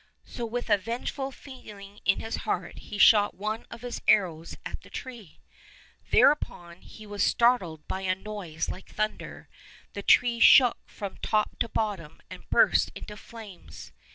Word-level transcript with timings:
So 0.25 0.47
with 0.47 0.71
a 0.71 0.79
vengeful 0.79 1.31
feeling 1.31 1.99
in 2.05 2.21
his 2.21 2.37
heart 2.37 2.79
he 2.79 2.97
shot 2.97 3.35
one 3.35 3.67
of 3.69 3.81
his 3.81 4.01
arrows 4.07 4.57
at 4.65 4.81
the 4.81 4.89
tree. 4.89 5.39
Thereupon 6.09 6.81
he 6.81 7.05
was 7.05 7.21
startled 7.21 7.87
by 7.87 8.01
a 8.01 8.15
noise 8.15 8.67
like 8.67 8.89
thunder, 8.89 9.47
the 9.93 10.01
tree 10.01 10.39
shook 10.39 10.79
from 10.87 11.17
top 11.17 11.59
to 11.59 11.69
bottom, 11.69 12.19
and 12.31 12.49
burst 12.49 12.91
into 12.95 13.15
flames. 13.15 13.91